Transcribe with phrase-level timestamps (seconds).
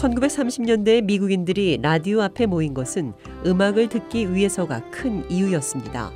[0.00, 3.12] (1930년대) 미국인들이 라디오 앞에 모인 것은
[3.44, 6.10] 음악을 듣기 위해서가 큰 이유였습니다.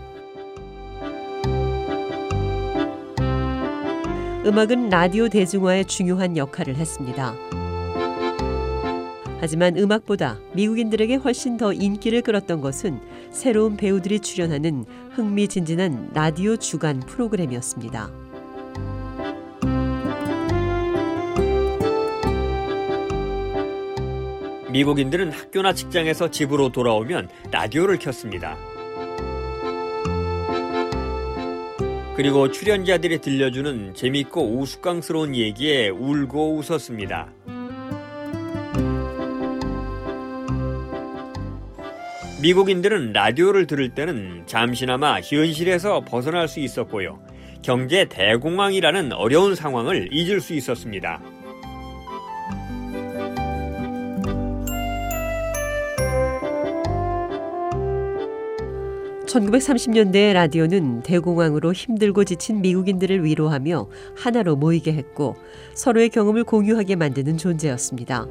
[4.46, 7.34] 음악은 라디오 대중화에 중요한 역할을 했습니다.
[9.40, 12.98] 하지만 음악보다 미국인들에게 훨씬 더 인기를 끌었던 것은
[13.30, 18.23] 새로운 배우들이 출연하는 흥미진진한 라디오 주간 프로그램이었습니다.
[24.74, 28.56] 미국인들은 학교나 직장에서 집으로 돌아오면 라디오를 켰습니다.
[32.16, 37.32] 그리고 출연자들이 들려주는 재밌고 우스꽝스러운 얘기에 울고 웃었습니다.
[42.42, 47.20] 미국인들은 라디오를 들을 때는 잠시나마 현실에서 벗어날 수 있었고요.
[47.62, 51.22] 경제 대공황이라는 어려운 상황을 잊을 수 있었습니다.
[59.34, 65.34] 1930년대 라디오는 대공황으로 힘들고 지친 미국인들을 위로하며 하나로 모이게 했고
[65.74, 68.26] 서로의 경험을 공유하게 만드는 존재였습니다.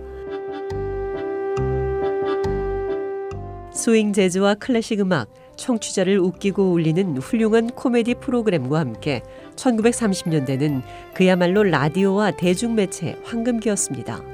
[3.74, 9.24] 스윙 재즈와 클래식 음악, 청취자를 웃기고 울리는 훌륭한 코미디 프로그램과 함께
[9.56, 10.84] 1930년대는
[11.14, 14.33] 그야말로 라디오와 대중매체 황금기였습니다.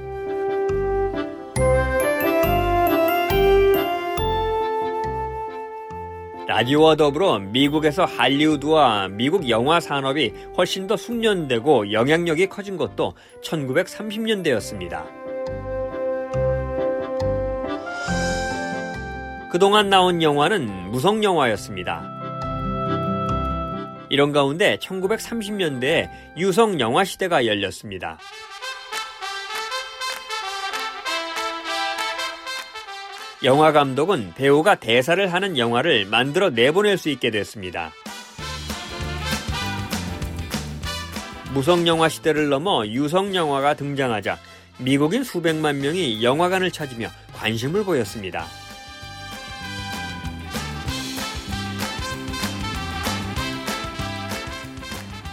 [6.49, 15.05] 라디오와 더불어 미국에서 할리우드와 미국 영화 산업이 훨씬 더 숙련되고 영향력이 커진 것도 1930년대였습니다.
[19.51, 22.01] 그동안 나온 영화는 무성 영화였습니다.
[24.09, 28.17] 이런 가운데 1930년대에 유성 영화 시대가 열렸습니다.
[33.41, 37.93] 영화 감독은 배우가 대사를 하는 영화를 만들어 내보낼 수 있게 됐습니다.
[41.53, 44.37] 무성 영화 시대를 넘어 유성 영화가 등장하자
[44.79, 48.45] 미국인 수백만 명이 영화관을 찾으며 관심을 보였습니다.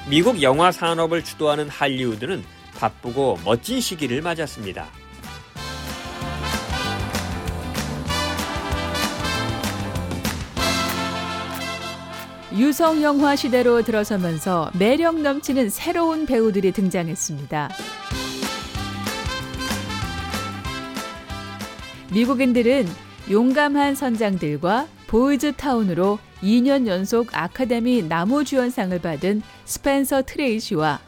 [0.08, 2.44] 미국 영화 산업을 주도하는 할리우드는
[2.78, 4.86] 바쁘고 멋진 시기를 맞았습니다.
[12.58, 17.68] 유성 영화 시대로 들어서면서 매력 넘치는 새로운 배우들이 등장했습니다.
[22.14, 22.86] 미국인들은
[23.30, 31.00] 용감한 선장들과 Boys Town으로 2년 연속 아카데미 남우주연상을 받은 스펜서 트레이시와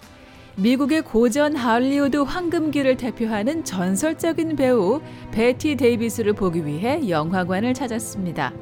[0.57, 5.01] 미국의 고전 할리우드 황금기를 대표하는 전설적인 배우
[5.31, 8.53] 베티 데이비스를 보기 위해 영화관을 찾았습니다.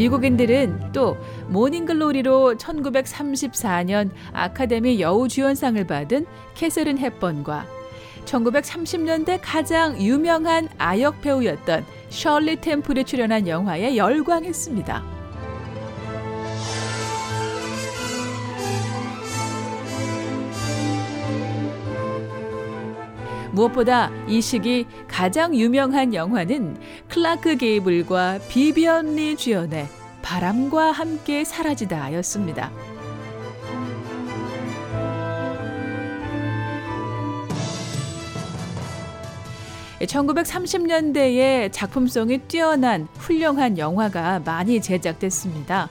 [0.00, 1.18] 미국인들은 또
[1.48, 6.24] 모닝글로리로 1934년 아카데미 여우주연상을 받은
[6.54, 7.66] 캐서린 헵번과
[8.24, 15.19] 1930년대 가장 유명한 아역 배우였던 셜리 템플이 출연한 영화에 열광했습니다.
[23.52, 26.76] 무엇보다 이 시기 가장 유명한 영화는
[27.08, 29.88] 클라크 게이블과 비비언 리 주연의
[30.22, 32.70] 바람과 함께 사라지다 였습니다.
[40.00, 45.90] (1930년대에) 작품성이 뛰어난 훌륭한 영화가 많이 제작됐습니다.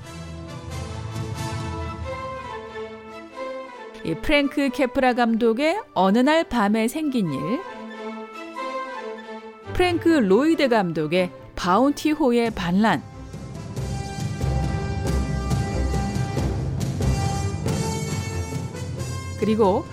[4.22, 7.40] 프랭크 카프라 감독의 어느 날 밤에 생긴 일,
[9.74, 13.04] 프랭크 로이드 감독의 바운티호의 반란,
[19.40, 19.86] 그리고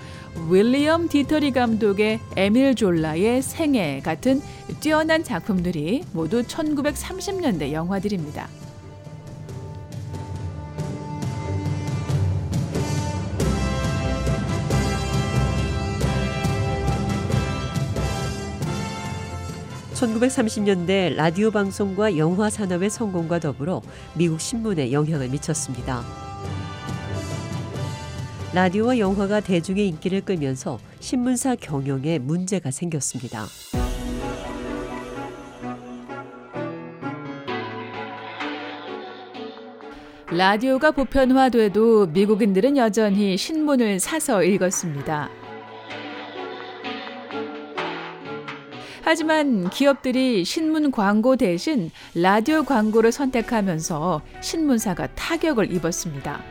[0.50, 4.40] 윌리엄 디터리 감독의 에밀 졸라의 생애 같은
[4.80, 8.48] 뛰어난 작품들이 모두 1930년대 영화들입니다.
[19.96, 23.80] 1930년대 라디오 방송과 영화 산업의 성공과 더불어
[24.14, 26.02] 미국 신문에 영향을 미쳤습니다.
[28.52, 33.46] 라디오와 영화가 대중의 인기를 끌면서 신문사 경영에 문제가 생겼습니다.
[40.30, 45.45] 라디오가 보편화돼도 미국인들은 여전히 신문을 사서 읽었습니다.
[49.08, 56.42] 하지만 기업들이 신문 광고 대신 라디오 광고를 선택하면서 신문사가 타격을 입었습니다.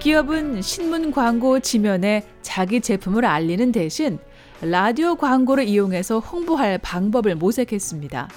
[0.00, 4.18] 기업은 신문 광고 지면에 자기 제품을 알리는 대신
[4.60, 8.28] 라디오 광고를 이용해서 홍보할 방법을 모색했습니다.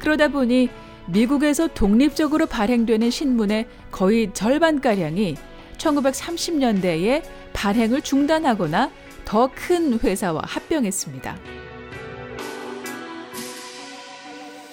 [0.00, 0.70] 그러다 보니
[1.06, 5.36] 미국에서 독립적으로 발행되는 신문의 거의 절반가량이
[5.78, 7.22] 1930년대에
[7.52, 8.90] 발행을 중단하거나
[9.24, 11.36] 더 큰 회사와 합병했습니다.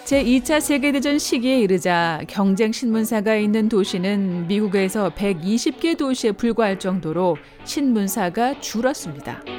[0.05, 9.58] 제2차 세계대전 시기에 이르자 경쟁 신문사가 있는 도시는 미국에서 120개 도시에 불과할 정도로 신문사가 줄었습니다.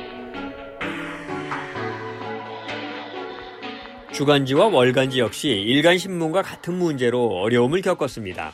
[4.21, 8.53] 주간지와 월간지 역시 일간 신문과 같은 문제로 어려움을 겪었습니다.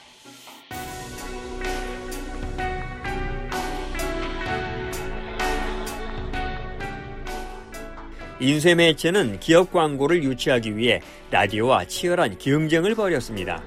[8.39, 11.01] 인쇄 매체는 기업 광고를 유치하기 위해
[11.33, 13.61] 라디오와 치열한 경쟁을 벌였습니다.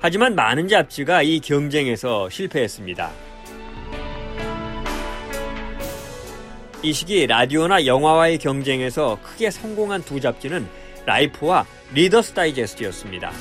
[0.00, 3.30] 하지만 많은 잡지가 이 경쟁에서 실패했습니다.
[6.82, 10.66] 이 시기 라디오나 영화와의 경쟁에서 크게 성공한 두 잡지는
[11.04, 13.32] 라이프와 리더스 다이제스트였습니다.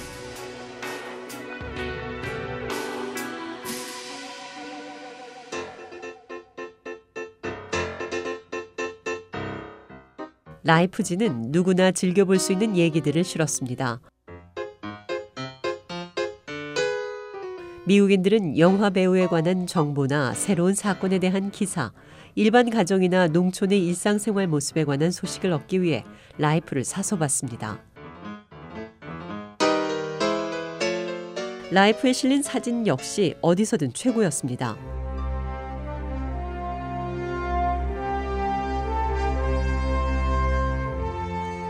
[10.64, 14.02] 라이프지는 누구나 즐겨볼 수 있는 얘기들을 실었습니다.
[17.90, 21.92] 미국인들은 영화 배우에 관한 정보나 새로운 사건에 대한 기사,
[22.36, 26.04] 일반 가정이나 농촌의 일상생활 모습에 관한 소식을 얻기 위해
[26.38, 27.82] 라이프를 사서 봤습니다.
[31.72, 34.78] 라이프에 실린 사진 역시 어디서든 최고였습니다.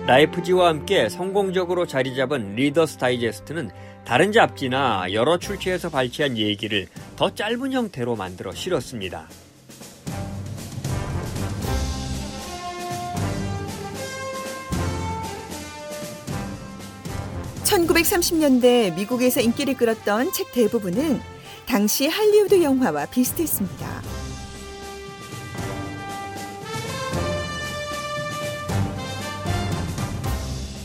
[0.05, 3.69] 라이프지와 함께 성공적으로 자리 잡은 리더스 다이제스트는
[4.09, 9.29] 다른 잡지나 여러 출처에서 발췌한 얘기를 더 짧은 형태로 만들어 실었습니다.
[17.65, 21.21] (1930년대) 미국에서 인기를 끌었던 책 대부분은
[21.67, 24.01] 당시 할리우드 영화와 비슷했습니다.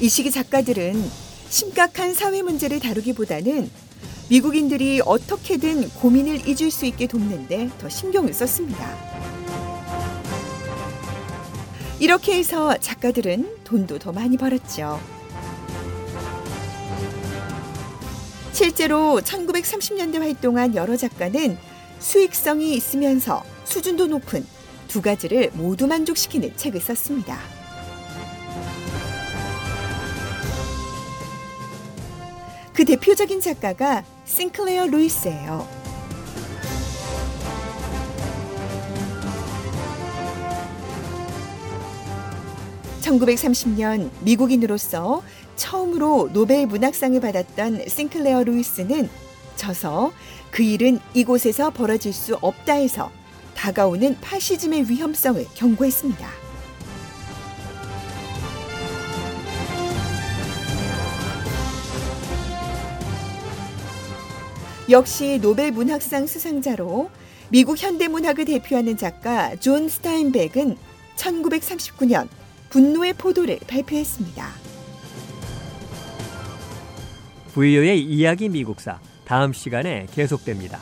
[0.03, 1.24] 이 시기 작가들은
[1.55, 3.71] 심각한 사회 문제를 다루기보다는
[4.29, 8.93] 미국인들이 어떻게든 고민을 잊을 수 있게 돕는데 더 신경을 썼습니다.
[12.01, 14.99] 이렇게 해서 작가들은 돈도 더 많이 벌었죠.
[18.51, 21.57] 실제로 1930년대 활동한 여러 작가는
[22.01, 24.45] 수익성이 있으면서 수준도 높은
[24.89, 27.64] 두 가지를 모두 만족시키는 책을 썼습니다.
[32.75, 35.67] 그 대표적인 작가가 싱클레어 루이스예요.
[43.01, 45.23] (1930년) 미국인으로서
[45.55, 49.09] 처음으로 노벨 문학상을 받았던 싱클레어 루이스는
[49.55, 50.13] 저서
[50.51, 53.13] 그 일은 이곳에서 벌어질 수 없다에서
[53.55, 56.44] 다가오는 파시즘의 위험성을 경고했습니다.
[64.91, 67.11] 역시 노벨 문학상 수상자로
[67.49, 70.77] 미국 현대문학을 대표하는 작가 존 스타인벡은
[71.17, 72.29] 1939년
[72.69, 74.47] 분노의 포도를 발표했습니다.
[77.55, 80.79] VOA 이야기 미국사 다음 시간에 계속됩니다.